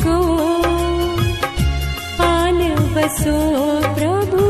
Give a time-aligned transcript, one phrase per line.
[0.00, 0.16] को।
[2.24, 2.60] आन
[2.94, 3.36] बसो
[3.94, 4.41] प्रभु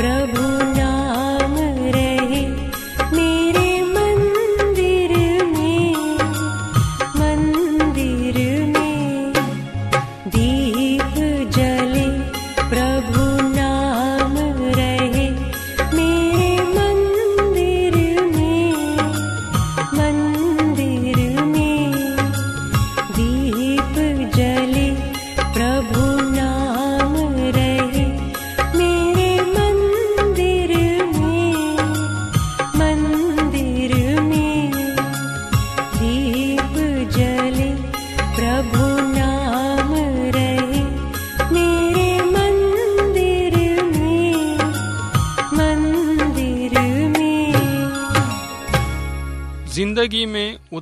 [0.00, 0.39] प्रभु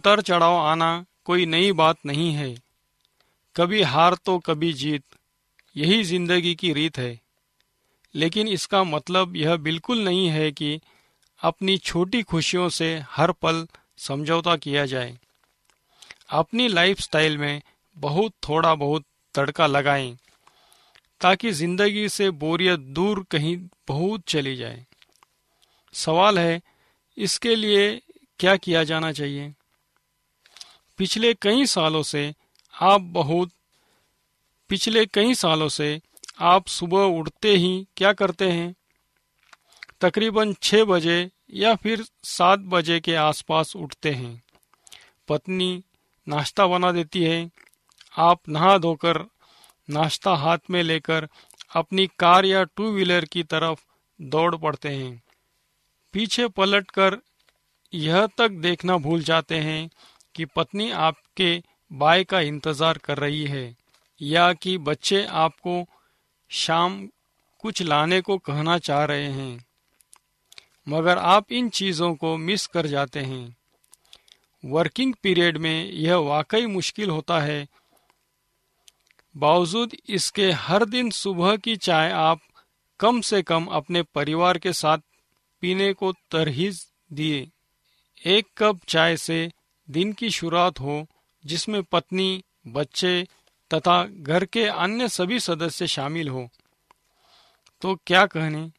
[0.09, 2.55] उतार चढ़ाव आना, कोई नई बात नहीं है।
[3.57, 5.03] कभी हार तो कभी जीत,
[5.77, 7.19] यही ज़िंदगी की रीत है।
[8.15, 10.81] लेकिन इसका मतलब यह बिल्कुल नहीं है कि
[11.41, 13.67] अपनी छोटी खुशियों से हर पल
[13.99, 15.13] समझौता किया जाए।
[16.31, 17.61] अपनी लाइफस्टाइल में
[17.97, 20.17] बहुत थोड़ा बहुत तड़का लगाएँ,
[21.21, 23.57] ताकि ज़िंदगी से बोरियत दूर कहीं
[23.89, 24.85] बहुत चली जाए।
[25.95, 26.61] सवाल है,
[27.19, 27.89] इसके लिए
[28.41, 29.53] क्या किया जाना चाहिए?
[30.99, 32.35] पिछले कई सालों से
[32.81, 33.51] आप बहुत,
[34.69, 36.01] पिछले कई सालों से
[36.41, 38.75] आप सुबह उठते ही क्या करते हैं?
[40.01, 44.43] तकरीबन छह बजे या फिर सात बजे के आसपास उठते हैं।
[45.29, 45.85] पत्नी
[46.29, 47.51] नाश्ता बना देती है।
[48.19, 49.27] आप नहा धोकर,
[49.91, 51.29] नाश्ता हाथ में लेकर
[51.75, 53.85] अपनी कार या टू व्हीलर की तरफ़
[54.21, 55.23] दौड़ पड़ते हैं।
[56.13, 57.19] पीछे पलटकर
[57.95, 59.91] यह तक देखना भूल जाते हैं
[60.39, 61.51] कि पत्नी आपके
[61.91, 63.77] बाय का इंतज़ार कर रही है,
[64.21, 65.85] या कि बच्चे आपको
[66.51, 67.07] शाम
[67.65, 69.65] कुछ लाने को कहना चाह रहे हैं।
[70.87, 73.57] मगर आप इन चीज़ों को मिस कर जाते हैं।
[74.65, 77.67] वर्किंग पीरियड में यह वाकई मुश्किल होता है।
[79.35, 82.41] बावजूद इसके हर दिन सुबह की चाय आप
[83.01, 84.99] कम से कम अपने परिवार के साथ
[85.63, 87.47] पीने को तरहीज दिए।
[88.27, 89.49] एक कप चाय से
[89.91, 91.07] दिन की शुरुआत हो,
[91.47, 93.29] जिसमें पत्नी, बच्चे
[93.75, 96.49] तथा घर के अन्य सभी सदस्य शामिल हो।
[97.81, 98.71] तो क्या कहने?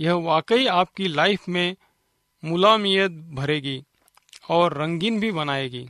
[0.00, 1.76] यह वाकई आपकी लाइफ में
[2.44, 3.84] मुलामियत भरेगी
[4.48, 5.88] और रंगीन भी बनाएगी।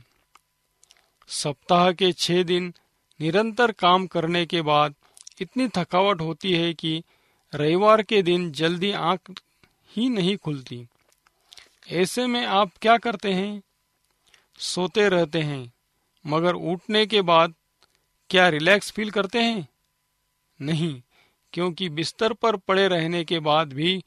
[1.27, 2.73] सप्ताह के छह दिन
[3.21, 4.95] निरंतर काम करने के बाद
[5.41, 7.03] इतनी थकावट होती है कि
[7.55, 9.19] रविवार के दिन जल्दी आँख
[9.89, 10.87] ही नहीं खुलती।
[11.89, 13.61] ऐसे में आप क्या करते हैं?
[14.57, 15.73] सोते रहते हैं,
[16.27, 17.53] मगर उठने के बाद
[18.29, 19.67] क्या रिलैक्स फील करते हैं?
[20.61, 21.01] नहीं,
[21.53, 24.03] क्योंकि बिस्तर पर पड़े रहने के बाद भी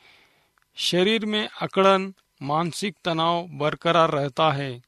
[0.77, 4.83] शरीर में अकड़न, मानसिक तनाव बरकरार रहता है।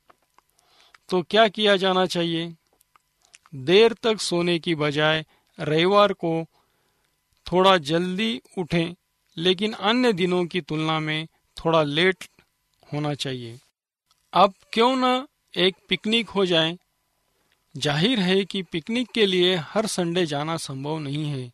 [1.08, 2.54] तो क्या किया जाना चाहिए?
[3.54, 5.26] देर तक सोने की बजाय
[5.60, 6.46] रविवार को
[7.52, 8.94] थोड़ा जल्दी उठें,
[9.36, 12.24] लेकिन अन्य दिनों की तुलना में थोड़ा लेट
[12.92, 13.58] होना चाहिए।
[14.32, 16.78] अब क्यों न एक पिकनिक हो जाए।
[17.76, 21.52] ज़ाहिर है कि पिकनिक के लिए हर संडे जाना संभव नहीं है।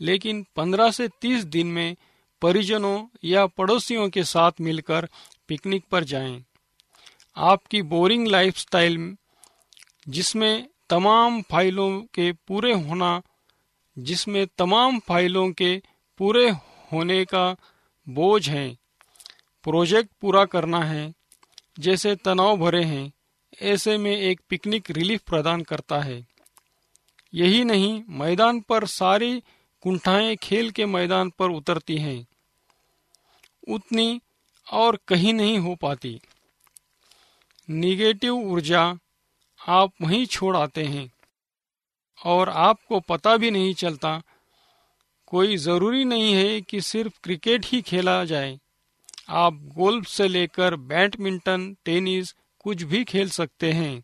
[0.00, 1.96] लेकिन 15 से 30 दिन में
[2.42, 5.08] परिजनों या पड़ोसियों के साथ मिलकर
[5.48, 6.44] पिकनिक पर जाएँ।
[7.36, 9.16] आपकी बोरिंग लाइफस्टाइल
[10.08, 13.22] जिसमें तमाम फाइलों के पूरे होना,
[13.98, 15.82] जिसमें तमाम फाइलों के
[16.18, 16.50] पूरे
[16.92, 17.56] होने का
[18.08, 18.76] बोझ है,
[19.64, 21.14] प्रोजेक्ट पूरा करना है।
[21.78, 23.12] जैसे तनाव भरे हैं,
[23.62, 26.26] ऐसे में एक पिकनिक रिलीफ प्रदान करता है।
[27.34, 29.42] यही नहीं, मैदान पर सारी
[29.82, 32.26] कुंठाएँ खेल के मैदान पर उतरती हैं।
[33.68, 34.20] उतनी
[34.72, 36.20] और कहीं नहीं हो पाती।
[37.70, 38.98] निगेटिव ऊर्जा
[39.68, 41.10] आप वहीं छोड़ आते हैं
[42.24, 44.22] और आपको पता भी नहीं चलता,
[45.26, 48.60] कोई ज़रूरी नहीं है कि सिर्फ़ क्रिकेट ही खेला जाए।
[49.28, 54.02] आप गोल्फ से लेकर बैडमिंटन, टेनिस, कुछ भी खेल सकते हैं।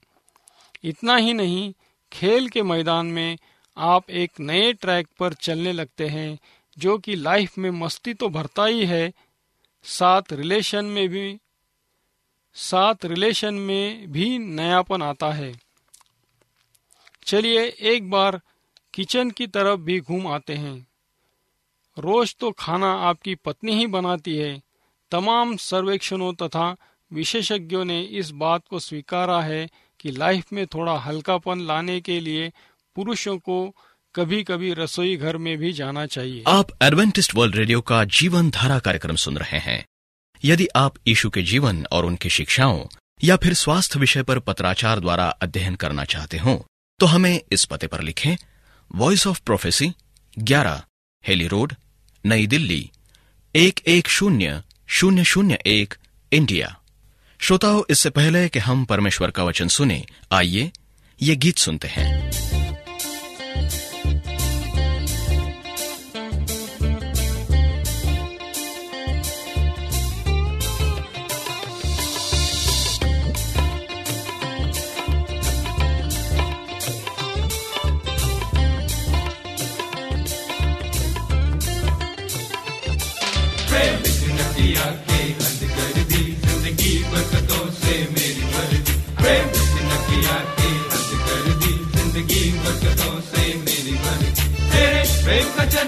[0.85, 1.75] इतना ही नहीं,
[2.12, 3.38] खेल के मैदान में
[3.76, 6.38] आप एक नए ट्रैक पर चलने लगते हैं,
[6.79, 9.12] जो कि लाइफ में मस्ती तो भरता ही है।
[9.85, 11.38] साथ रिलेशन में भी,
[12.55, 15.61] साथ रिलेशन में भी नयापन आता है।
[17.25, 18.41] चलिए एक बार
[18.95, 20.87] किचन की तरफ़ भी घूम आते हैं।
[21.99, 24.62] रोज तो खाना आपकी पत्नी ही बनाती है।
[25.12, 26.76] तमाम सर्वेक्षणों तथा
[27.12, 32.52] विशेषज्ञों ने इस बात को स्वीकारा है कि लाइफ में थोड़ा हल्कापन लाने के लिए
[32.97, 33.76] पुरुषों को
[34.14, 38.78] कभी कभी रसोई घर में भी जाना चाहिए। आप एडवेंटिस्ट वर्ल्ड रेडियो का जीवन धारा
[38.78, 39.87] कार्यक्रम सुन रहे हैं।
[40.45, 42.87] यदि आप यीशु के जीवन और उनकी शिक्षाओं
[43.25, 46.66] या फिर स्वास्थ्य विषय पर पत्राचार द्वारा अध्ययन करना चाहते हो
[47.00, 48.37] तो हमें इस पते पर लिखें
[48.95, 49.92] Voice of Prophecy
[50.38, 50.81] 11
[51.26, 51.75] Hailey road,
[52.26, 52.90] Nai Delhi,
[53.57, 54.62] एक एक शून्य
[54.94, 55.94] शून्य शून्य एक
[56.32, 56.78] इंडिया।
[57.40, 60.72] श्रोताओं, इससे पहले कि हम परमेश्वर का वचन सुने, आइए
[61.22, 62.31] ये गीत सुनते हैं।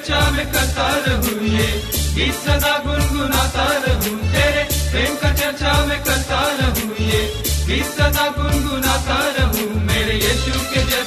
[0.04, 1.66] चर्चा में करता रहूँ ये।
[2.14, 7.20] गीत सदा गुनगुनाता रहूँ तेरे प्रेम का चर्चा में करता रहूँ ये।
[7.68, 11.03] गीत सदा गुनगुनाता रहूँ मेरे यीशु के जैसा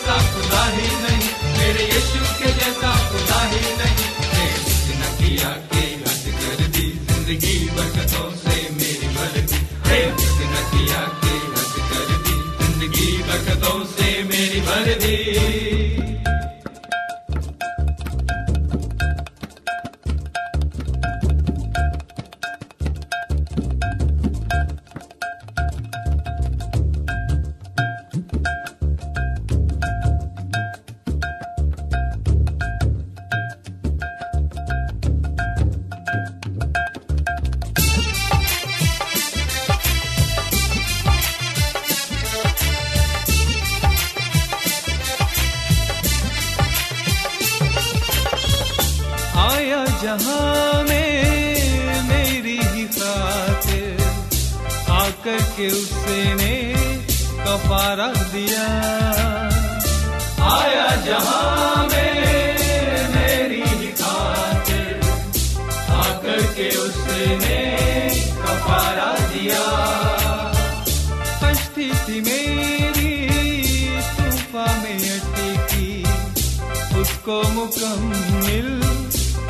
[77.28, 78.68] उसको मुकम्मिल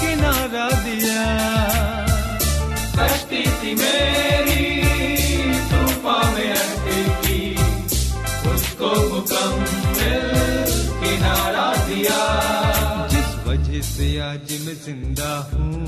[0.02, 1.26] किनारा दिया।
[2.98, 4.64] कश्ती थी मेरी,
[5.70, 7.38] तूफ़ान में अटकी।
[8.54, 10.26] उसको मुकम्मिल
[11.04, 12.18] किनारा दिया।
[13.14, 15.86] जिस वजह से आज मैं ज़िंदा हूँ,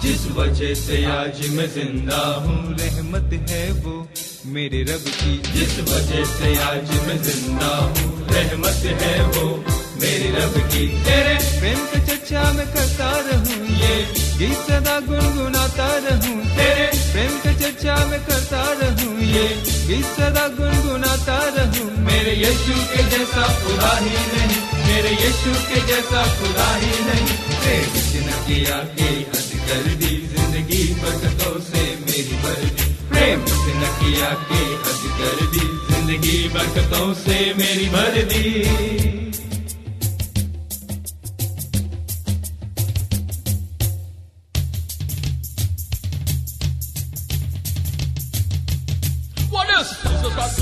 [0.00, 3.96] जिस वजह से आज मैं ज़िंदा हूँ, रहमत है वो।
[4.48, 9.46] मेरे रब की। जिस वजह से आज मैं ज़िंदा हूँ रहमत है वो
[10.00, 13.96] मेरी रब की। तेरे प्रेम का चर्चा मैं करता रहूँ ये
[14.38, 19.46] गीत सदा गुनगुनाता रहूँ। तेरे प्रेम का चर्चा मैं करता रहूँ ये
[19.88, 26.24] गीत सदा गुनगुनाता रहूँ। मेरे यीशु के जैसा खुदा ही नहीं मेरे यीशु के जैसा
[26.40, 27.36] खुदा ही नहीं।
[28.48, 32.87] किया के हद कर दी ज़िंदगी बरकतों से मेरी भर दी।
[33.28, 33.40] प्रेम
[33.80, 39.27] न किया के हद कर दी। ज़िंदगी बरकतों से मेरी भर दी।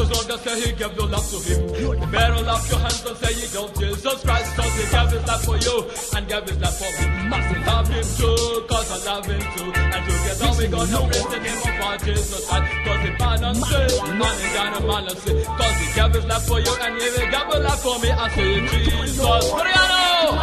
[0.06, 1.60] Christ just say he gave your love to him.
[1.74, 5.26] You better love your hands and say you don't Jesus Christ, cause he gave his
[5.26, 5.76] life for you
[6.16, 7.04] and gave his life for me.
[7.28, 9.70] Must love him too, cause I love him too.
[9.76, 13.10] And together we gonna praise the name of our Jesus Christ, cause he
[13.42, 13.86] and say,
[14.16, 17.00] man is down a man say, cause he gave his life for you and he
[17.00, 17.28] give his
[17.60, 18.10] life for me.
[18.10, 19.52] I say Jesus.
[19.52, 20.36] Mariano,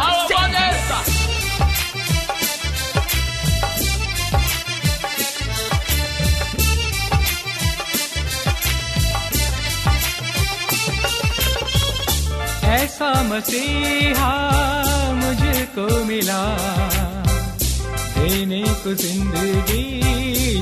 [13.34, 14.32] मसीहा
[15.12, 16.42] मुझको मिला।
[18.14, 19.84] देने को ज़िंदगी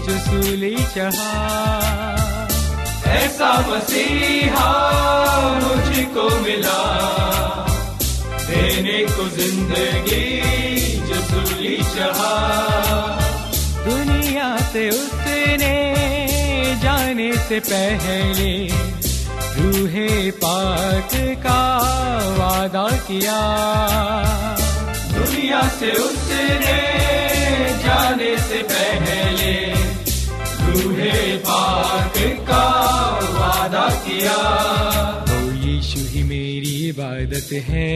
[0.07, 1.35] जो सूली चढ़ा।
[3.17, 4.71] ऐसा मसीहा
[5.65, 6.79] मुझको मिला।
[8.47, 10.25] देने को ज़िंदगी
[11.11, 12.33] जो सूली चढ़ा।
[13.85, 15.75] दुनिया से उसने
[16.83, 18.53] जाने से पहले
[19.57, 21.11] रूहे पाक
[21.45, 21.61] का
[22.39, 23.41] वादा किया।
[25.13, 26.81] दुनिया से उसने
[27.85, 29.53] जाने से पहले
[30.67, 32.19] रूहे पाक
[32.49, 32.65] का
[33.33, 34.37] वादा किया।
[35.29, 37.91] ओ यीशु ही मेरी इबादत है।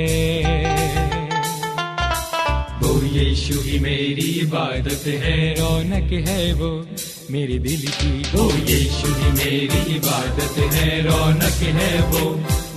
[2.83, 6.71] वो यीशु ही मेरी इबादत है। रौनक है वो
[7.31, 12.21] मेरे दिल की वो यीशु ही मेरी इबादत है, रौनक है वो।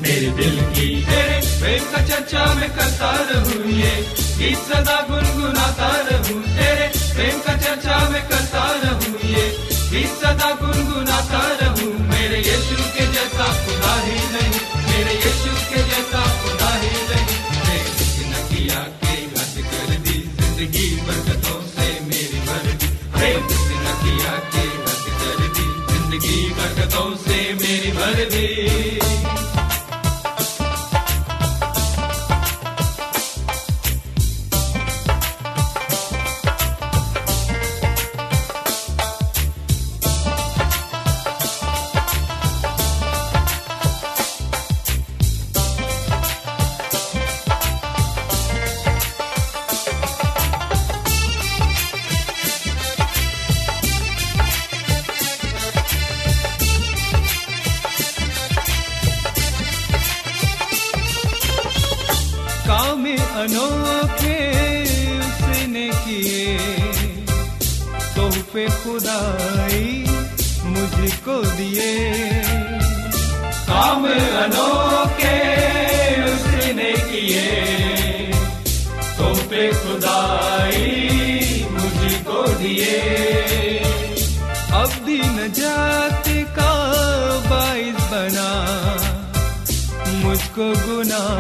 [0.02, 3.92] मेरे दिल की तेरे प्रेम का चर्चा मैं करता रहूँ ये।
[4.40, 9.46] गीत सदा गुनगुनाता रहूँ तेरे। प्रेम का चर्चा मैं करता रहूँ ये।
[9.92, 16.26] गीत सदा गुनगुनाता रहूँ, मेरे यीशु के जैसा खुदा ही नहीं। मेरे यीशु के जैसा
[16.42, 17.38] खुदा ही नहीं।
[18.50, 19.16] किया के
[19.62, 22.40] कर दी, ज़िंदगी बरकतों से मेरी
[23.14, 23.59] प्रेम
[26.20, 29.19] ज़िंदगी बरकतों से मेरी भर दी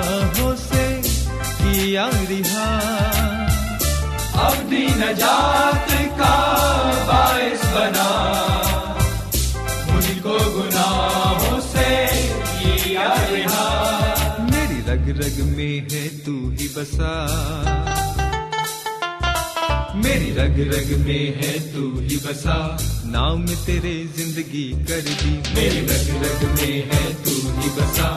[0.09, 0.83] गुनाहों से
[1.59, 2.67] किया रिहा।
[4.43, 6.35] अब दिन जात का
[7.09, 8.07] बायस बना।
[9.91, 11.91] मुझको गुनाहों से
[12.53, 13.67] किया रिहा।
[14.49, 17.13] मेरी रग रग में है तू ही बसा।
[19.95, 22.57] मेरी रग रग में है तू ही बसा।
[23.05, 28.09] नाम तेरे ज़िंदगी कर दी। मेरी रग रग में है तू ही बसा।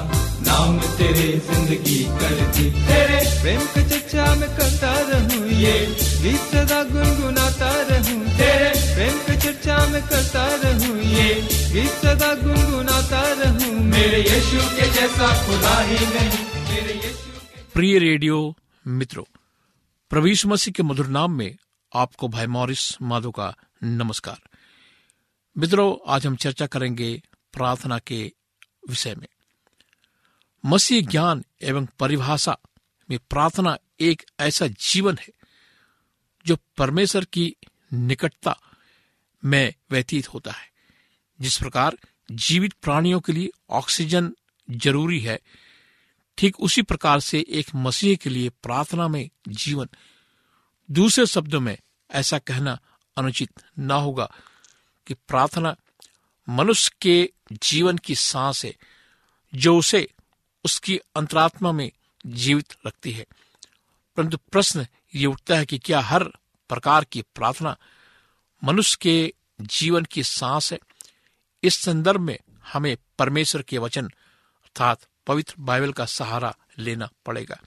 [0.53, 5.77] नाम तेरे ज़िंदगी कर दी तेरे प्रेम का चर्चा मैं करता रहूँ ये
[6.23, 11.29] गीत सदा गुनगुनाता रहूँ तेरे। प्रेम का चर्चा मैं करता रहूँ ये
[11.73, 17.99] गीत सदा गुनगुनाता रहूँ मेरे यीशु के जैसा खुदा ही नहीं मेरे यीशु के प्रिय
[17.99, 18.39] रेडियो
[18.85, 19.25] मित्रों
[20.11, 21.51] प्रभु यीशु मसीह के मधुर नाम में
[21.93, 23.53] आपको भाई मॉरिस माधो का
[23.85, 24.41] नमस्कार।
[25.57, 27.11] मित्रों आज हम चर्चा करेंगे
[27.55, 28.25] प्रार्थना के
[28.89, 29.29] विषय में।
[30.65, 32.59] मसीह ज्ञान एवं परिभाषा
[33.11, 35.29] में प्रार्थना एक ऐसा जीवन है
[36.47, 37.57] जो परमेश्वर की
[37.93, 38.61] निकटता
[39.45, 40.71] में व्यतीत होता है।
[41.41, 41.97] जिस प्रकार
[42.33, 44.37] जीवित प्राणियों के लिए ऑक्सीजन
[44.71, 45.41] ज़रूरी है,
[46.39, 49.89] ठीक उसी प्रकार से एक मसीह के लिए प्रार्थना में जीवन।
[50.91, 51.79] दूसरे शब्दों में
[52.11, 52.79] ऐसा कहना
[53.17, 54.33] अनुचित न होगा
[55.07, 55.77] कि प्रार्थना
[56.49, 58.77] मनुष्य के जीवन की सांस है,
[59.55, 60.09] जो उसे
[60.65, 61.93] उसकी अंतरात्मा में
[62.27, 63.27] जीवित रखती है।
[64.17, 66.25] परंतु प्रश्न ये उठता है कि क्या हर
[66.69, 67.77] प्रकार की प्रार्थना
[68.65, 70.79] मनुष्य के जीवन की सांस है?
[71.63, 72.39] इस संदर्भ में
[72.73, 77.61] हमें परमेश्वर के वचन अर्थात पवित्र बाइबल का सहारा लेना पड़ेगा।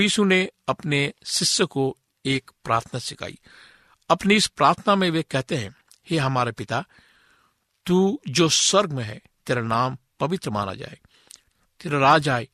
[0.00, 3.38] यीशु ने अपने शिष्य को एक प्रार्थना सिखाई।
[4.10, 5.76] अपनी इस प्रार्थना में वे कहते हैं,
[6.10, 6.84] हे हमारे पिता,
[7.86, 11.00] तू जो स्वर्ग में है, तेरा नाम पवित्र माना जाए।
[11.80, 12.48] तेरा राज आए।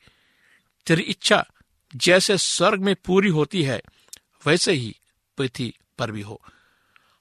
[0.87, 1.45] तेरी इच्छा
[1.95, 3.81] जैसे स्वर्ग में पूरी होती है,
[4.47, 4.97] वैसे ही
[5.39, 6.41] पृथ्वी पर भी हो।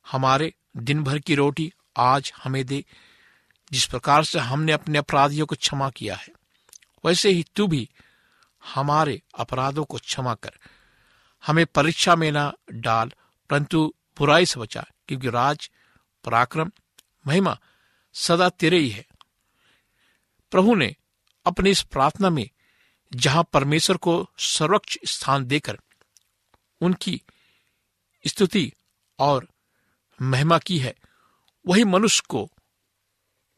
[0.07, 2.83] हमारे दिन भर की रोटी आज हमें दे,
[3.71, 6.27] जिस प्रकार से हमने अपने अपराधियों को क्षमा किया है,
[7.05, 7.89] वैसे ही तू भी
[8.63, 10.51] हमारे अपराधों को क्षमा कर।
[11.43, 13.11] हमें परीक्षा में ना डाल,
[13.49, 15.69] परंतु बुराई से बचा, क्योंकि राज,
[16.23, 16.71] पराक्रम,
[17.27, 17.57] महिमा
[18.15, 19.05] सदा तेरे ही है।
[20.51, 20.95] प्रभु ने
[21.45, 22.49] अपनी इस प्रार्थना में,
[23.15, 25.79] जहाँ परमेश्वर को सर्वोच्च स्थान देकर
[26.81, 27.21] उनकी
[28.27, 28.73] स्तुति
[29.19, 29.47] और
[30.21, 30.95] महिमा की है,
[31.67, 32.51] वही मनुष्य को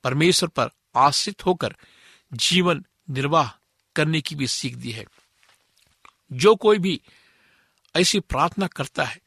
[0.04, 1.76] परमेश्वर पर आश्रित होकर
[2.34, 3.52] जीवन निर्वाह
[3.96, 5.06] करने की भी सीख दी है।
[6.34, 7.02] जो कोई भी
[7.96, 9.22] ऐसी प्रार्थना करता है,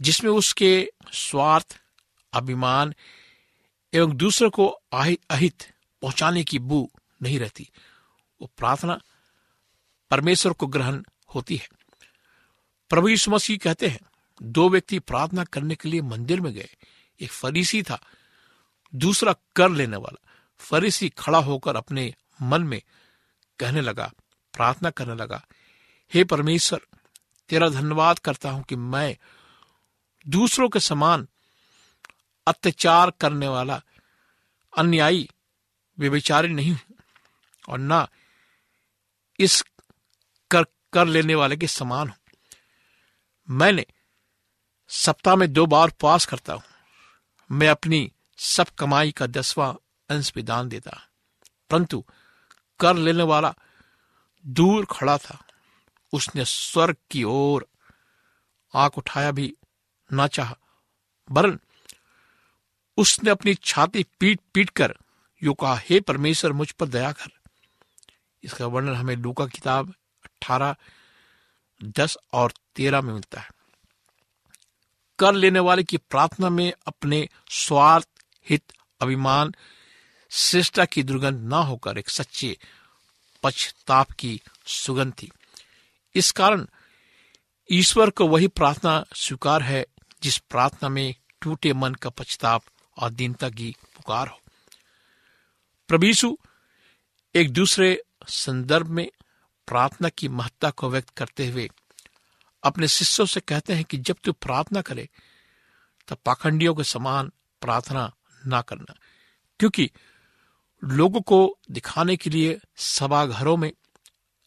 [0.00, 1.80] जिसमें उसके स्वार्थ,
[2.32, 2.94] अभिमान
[3.94, 6.90] एवं दूसरों को अहित पहुँचाने की बू
[7.22, 7.70] नहीं रहती।
[8.40, 9.00] वो प्रार्थना
[10.10, 11.02] परमेश्वर को ग्रहण
[11.34, 11.68] होती है।
[12.88, 14.00] प्रभु यीशु मसीह कहते हैं,
[14.42, 16.68] दो व्यक्ति प्रार्थना करने के लिए मंदिर में गए।
[17.20, 17.98] एक फरीसी था,
[18.94, 22.82] दूसरा कर लेने वाला। फरीसी खड़ा होकर अपने मन में
[23.58, 24.12] कहने लगा,
[24.54, 25.46] प्रार्थना करने लगा,
[26.14, 26.80] हे परमेश्वर,
[27.48, 29.16] तेरा धन्यवाद करता हूँ कि मैं
[30.28, 31.28] दूसरों के समान
[32.46, 33.82] अत्याचार करने वाला,
[34.78, 35.30] अन्यायी,
[35.98, 36.95] व्यभिचारी नहीं हूँ।
[37.68, 38.08] और ना
[39.38, 39.62] इस
[40.50, 42.16] कर कर लेने वाले के समान हूँ।
[43.48, 43.86] मैंने
[44.90, 46.62] सप्ताह में दो बार उपवास करता हूँ।
[47.50, 49.72] मैं अपनी सब कमाई का दसवां
[50.10, 51.00] अंश भी दान देता
[51.70, 52.04] परंतु
[52.80, 53.54] कर लेने वाला
[54.44, 55.38] दूर खड़ा था।
[56.12, 57.66] उसने स्वर्ग की ओर
[58.74, 59.54] आँख उठाया भी
[60.10, 60.56] ना चाहा,
[61.28, 61.58] वरन
[62.98, 64.94] उसने अपनी छाती पीट पीट कर
[65.42, 67.35] यो कहा, हे परमेश्वर, मुझ पर दया कर।
[68.44, 69.94] इसका वर्णन हमें लूका किताब
[70.24, 70.76] अठारह,
[71.84, 73.50] दस और तेरह में मिलता है।
[75.18, 78.08] कर लेने वाले की प्रार्थना में अपने स्वार्थ,
[78.50, 79.54] हित, अभिमान,
[80.30, 82.58] श्रेष्ठता की दुर्गंध ना होकर एक सच्चे
[83.42, 85.30] पश्चाताप की सुगंध थी।
[86.14, 86.66] इस कारण
[87.70, 89.86] ईश्वर को वही प्रार्थना स्वीकार है
[90.22, 92.62] जिस प्रार्थना में टूटे मन का पछताप
[92.96, 94.40] और दीनता की पुकार हो।
[95.88, 96.38] प्रभीसु
[97.34, 99.10] एक दूसरे संदर्भ में
[99.66, 101.70] प्रार्थना की महत्ता को व्यक्त करते हुए
[102.62, 105.08] अपने शिष्यों से कहते हैं कि जब तू प्रार्थना करे,
[106.08, 108.14] तब पाखंडियों के समान प्रार्थना
[108.46, 108.94] ना करना।
[109.58, 109.90] क्योंकि
[110.84, 113.72] लोगों को दिखाने के लिए सभाघरों में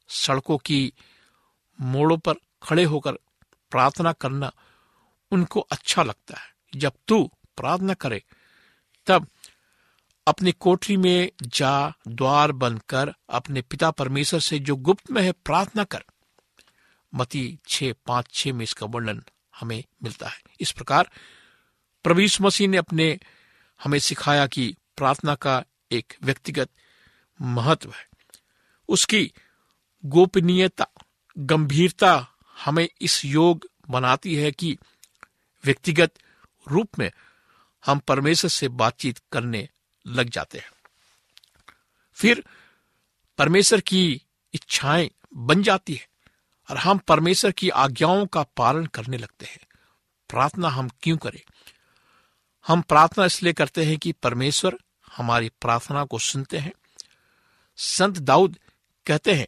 [0.07, 0.93] सड़कों की
[1.81, 3.13] मोड़ों पर खड़े होकर
[3.71, 4.51] प्रार्थना करना
[5.31, 8.23] उनको अच्छा लगता है। जब तू प्रार्थना करे,
[9.05, 9.27] तब
[10.29, 15.31] अपनी कोठरी में जा द्वार बंद कर अपने पिता परमेश्वर से जो गुप्त में है,
[15.31, 16.03] प्रार्थना कर।
[17.15, 19.23] मती छ पाँच छ में इसका वर्णन
[19.59, 21.09] हमें मिलता है। इस प्रकार
[22.07, 23.19] यीशु मसीह ने अपने,
[23.83, 26.69] हमें सिखाया कि प्रार्थना का एक व्यक्तिगत
[27.41, 28.07] महत्व है।
[28.89, 29.33] उसकी
[30.05, 30.87] गोपनीयता,
[31.37, 32.27] गंभीरता
[32.65, 34.77] हमें इस योग बनाती है कि
[35.65, 36.13] व्यक्तिगत
[36.71, 37.11] रूप में
[37.85, 39.69] हम परमेश्वर से बातचीत करने
[40.09, 40.71] लग जाते हैं।
[42.13, 42.43] फिर
[43.37, 44.21] परमेश्वर की
[44.53, 46.07] इच्छाएँ बन जाती है
[46.69, 49.59] और हम परमेश्वर की आज्ञाओं का पालन करने लगते हैं।
[50.29, 51.41] प्रार्थना हम क्यों करें?
[52.67, 54.77] हम प्रार्थना इसलिए करते हैं कि परमेश्वर
[55.17, 56.73] हमारी प्रार्थना को सुनते हैं।
[57.77, 58.59] संत दाऊद
[59.05, 59.47] कहते हैं,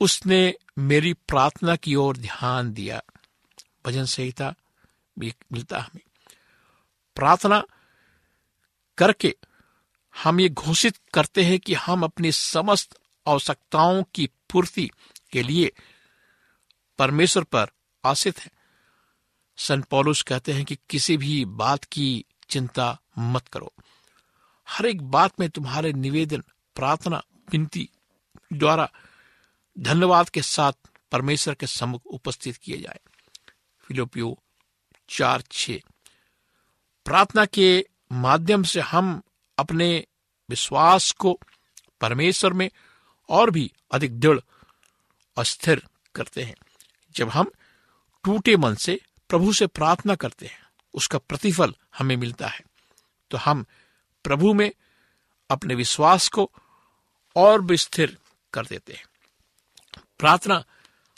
[0.00, 3.02] उसने मेरी प्रार्थना की ओर ध्यान दिया।
[3.86, 4.54] भजन संहिता
[5.18, 6.02] भी मिलता हमें।
[7.16, 7.64] प्रार्थना
[8.98, 9.36] करके
[10.16, 14.90] हम ये घोषित करते हैं कि हम अपनी समस्त आवश्यकताओं की पूर्ति
[15.32, 15.72] के लिए
[16.98, 17.66] परमेश्वर पर
[18.04, 18.50] आश्रित हैं।
[19.56, 23.72] सन पौलुस कहते हैं कि किसी भी बात की चिंता मत करो।
[24.68, 26.40] हर एक बात में तुम्हारे निवेदन,
[26.74, 27.88] प्रार्थना, विनती
[28.52, 28.90] द्वारा
[29.78, 30.72] धन्यवाद के साथ
[31.12, 33.00] परमेश्वर के सम्मुख उपस्थित किए जाए।
[33.82, 34.38] फिलोपियो
[35.08, 35.70] चार छ
[37.04, 39.22] प्रार्थना के माध्यम से हम
[39.60, 40.06] अपने
[40.48, 41.38] विश्वास को
[42.00, 42.70] परमेश्वर में
[43.28, 44.38] और भी अधिक दृढ़
[45.36, 45.82] और स्थिर
[46.14, 46.54] करते हैं।
[47.14, 47.50] जब हम
[48.24, 50.62] टूटे मन से प्रभु से प्रार्थना करते हैं,
[50.94, 52.64] उसका प्रतिफल हमें मिलता है
[53.30, 53.64] तो हम
[54.24, 54.70] प्रभु में
[55.50, 56.50] अपने विश्वास को
[57.36, 58.16] और भी स्थिर
[58.52, 59.04] कर देते हैं।
[60.18, 60.62] प्रार्थना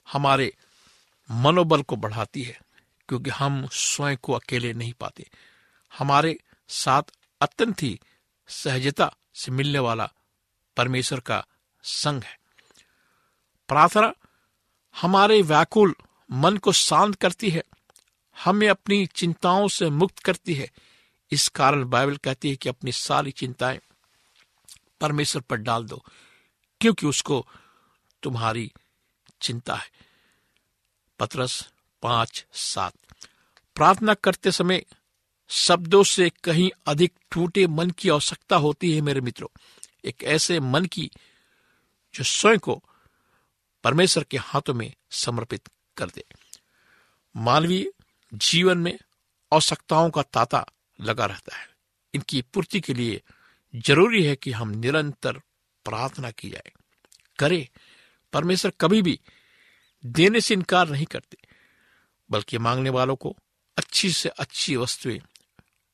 [0.09, 0.53] हमारे
[1.31, 2.59] मनोबल को बढ़ाती है,
[3.09, 5.29] क्योंकि हम स्वयं को अकेले नहीं पाते।
[5.93, 6.37] हमारे
[6.71, 7.03] साथ
[7.41, 7.99] अत्यंत ही
[8.53, 10.13] सहजता से मिलने वाला
[10.77, 11.47] परमेश्वर का
[11.83, 12.39] संग है।
[13.69, 14.15] प्रार्थना,
[15.01, 15.95] हमारे व्याकुल
[16.33, 17.65] मन को शांत करती है,
[18.45, 20.71] हमें अपनी चिंताओं से मुक्त करती है।
[21.31, 23.81] इस कारण बाइबल कहती है कि अपनी सारी चिंताएँ
[25.01, 26.05] परमेश्वर पर डाल दो,
[26.81, 27.47] क्योंकि उसको
[28.23, 28.73] तुम्हारी
[29.41, 29.91] चिंता है।
[31.19, 32.93] पत्रस पाँच सात।
[33.75, 34.85] प्रार्थना करते समय
[35.55, 39.59] शब्दों से कहीं अधिक टूटे मन की आवश्यकता होती है मेरे मित्रों।
[40.05, 41.11] एक ऐसे मन की
[42.15, 42.85] जो स्वयं को
[43.85, 46.25] परमेश्वर के हाथों में समर्पित कर दे।
[47.37, 47.93] मानवीय
[48.35, 48.99] जीवन में
[49.53, 50.67] आवश्यकताओं का ताता
[51.01, 51.69] लगा रहता है।
[52.15, 53.23] इनकी पूर्ति के लिए
[53.77, 55.33] ज़रूरी है कि हम निरंतर
[55.85, 56.73] प्रार्थना की जाए।
[57.39, 57.69] करे,
[58.33, 59.21] परमेश्वर कभी भी
[60.07, 61.39] देने से इनकार नहीं करते,
[62.31, 63.37] बल्कि मांगने वालों को
[63.79, 65.21] अच्छी से अच्छी वस्तुएँ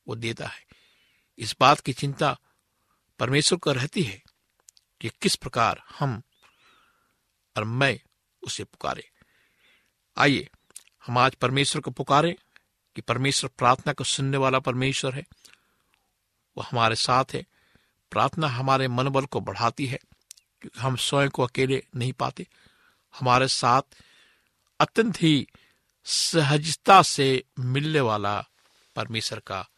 [0.09, 0.65] वो देता है।
[1.37, 2.39] इस बात की चिंता
[3.19, 4.23] परमेश्वर को रहती है
[5.01, 6.23] कि किस प्रकार हम
[7.57, 7.99] और मैं
[8.43, 9.11] उसे पुकारे।
[10.17, 10.49] आइए,
[11.05, 12.35] हम आज परमेश्वर को पुकारें
[12.95, 15.23] कि परमेश्वर प्रार्थना को सुनने वाला परमेश्वर है।
[16.57, 17.45] वो हमारे साथ है।
[18.11, 19.99] प्रार्थना हमारे मनोबल को बढ़ाती है
[20.61, 22.47] क्योंकि हम स्वयं को अकेले नहीं पाते।
[23.19, 23.81] हमारे साथ
[24.79, 25.47] अत्यंत ही
[26.05, 28.45] सहजता से मिलने वाला
[28.95, 29.69] परमेश्वर का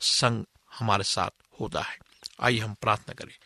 [0.00, 0.44] संग
[0.78, 1.98] हमारे साथ होता है।
[2.40, 3.38] आइए हम प्रार्थना करें।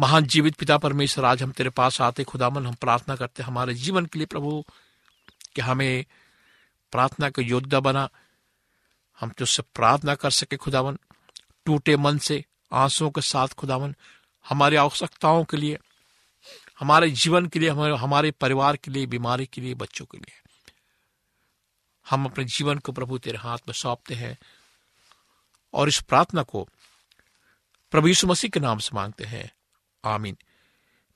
[0.00, 4.06] महान जीवित पिता परमेश्वर, आज हम तेरे पास आते खुदामन हम प्रार्थना करते हमारे जीवन
[4.06, 4.64] के लिए प्रभु,
[5.54, 6.04] कि हमें
[6.92, 8.08] प्रार्थना का योद्धा बना।
[9.20, 10.98] हम तुझसे प्रार्थना कर सके खुदावन
[11.64, 13.94] टूटे मन से, आंसुओं के साथ खुदावन
[14.48, 15.78] हमारी आवश्यकताओं के लिए,
[16.80, 20.42] हमारे जीवन के लिए, हमारे हमारे परिवार के लिए, बीमारी के लिए, बच्चों के लिए।
[22.10, 24.38] हम अपने जीवन को प्रभु तेरे हाथ में सौंपते हैं।
[25.76, 26.68] और इस प्रार्थना को
[27.90, 29.52] प्रभु यीशु मसीह के नाम से मांगते हैं।
[30.04, 30.36] आमीन।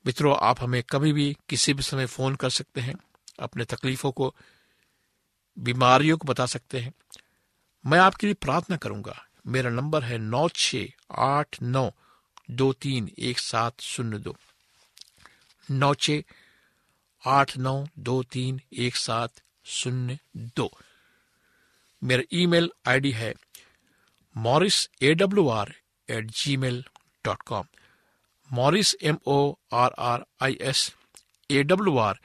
[0.05, 2.95] मित्रों, आप हमें कभी भी किसी भी समय फ़ोन कर सकते हैं।
[3.39, 4.35] अपने तकलीफों को,
[5.59, 6.93] बीमारियों को बता सकते हैं।
[7.85, 10.75] मैं आपके लिए प्रार्थना करूँगा। मेरा नंबर है नौ छ
[11.11, 11.91] आठ नौ
[12.51, 14.37] दो तीन एक सात शून्य दो।
[15.71, 16.11] नौ छ
[17.25, 19.31] आठ नौ दो तीन एक सात
[19.65, 20.71] शून्य दो।
[22.03, 23.33] मेरा ईमेल आईडी है
[24.37, 25.73] Morris A W R
[26.09, 26.25] at
[26.57, 26.85] Gmail
[27.25, 27.65] dot com
[28.53, 30.95] Morris M O R R I S
[31.51, 32.19] A W R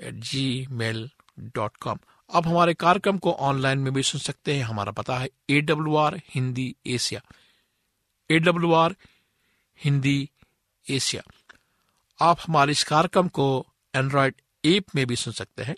[0.00, 0.14] at
[0.70, 1.98] Gmail dot com
[2.30, 5.96] अब हमारे कार्यक्रम को ऑनलाइन में भी सुन सकते हैं। हमारा पता है A W
[5.96, 7.20] R Hindi Asia.
[8.30, 8.96] A W R
[9.84, 10.30] Hindi
[10.90, 11.22] Asia.
[12.20, 15.74] आप हमारे इस कार्यक्रम को एंड्रॉयड ऐप में भी सुन सकते हैं।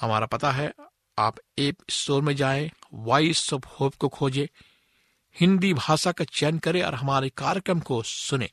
[0.00, 0.72] हमारा पता है
[1.18, 4.46] आप एप स्टोर में जाएँ वॉइस ऑफ़ होप को खोजें,
[5.36, 8.50] हिंदी भाषा का चयन करें और हमारे कार्यक्रम को सुने।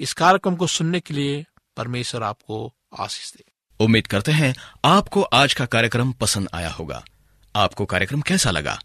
[0.00, 1.44] इस कार्यक्रम को सुनने के लिए
[1.76, 3.44] परमेश्वर आपको आशीष दे।
[3.80, 7.04] उम्मीद करते हैं आपको आज का कार्यक्रम पसंद आया होगा।
[7.54, 8.78] आपको कार्यक्रम कैसा लगा?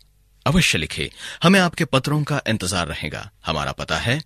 [0.45, 1.11] अवश्य लिखे।
[1.43, 4.21] हमें आपके पत्रों का इंतज़ार रहेगा। हमारा पता है,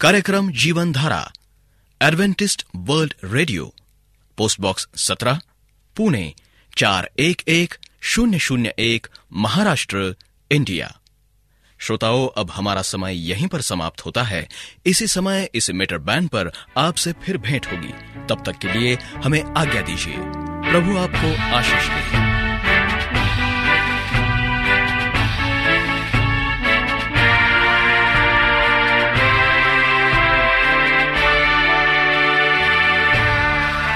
[0.00, 1.32] कार्यक्रम Jeevan Dhara
[2.00, 3.74] Adventist World Radio
[4.38, 5.40] post box सत्रह,
[5.96, 6.34] पुणे
[6.80, 10.16] चार एक एक शून्य शून्य एक महाराष्ट्र,
[10.50, 11.00] इंडिया।
[11.78, 14.48] श्रोताओं, अब हमारा समय यहीं पर समाप्त होता है।
[14.86, 19.44] इसी समय इस मीटर बैंड पर आपसे फिर भेंट होगी। तब तक के लिए हमें
[19.56, 20.16] आज्ञा दीजिए।
[20.70, 22.29] प्रभु आपको आशीष दे।